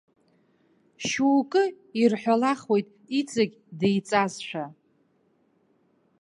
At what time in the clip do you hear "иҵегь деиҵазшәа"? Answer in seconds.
3.19-4.65